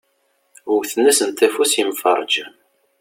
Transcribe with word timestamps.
Wwten-asent 0.75 1.39
afus 1.47 1.71
yemferrǧen. 1.77 2.53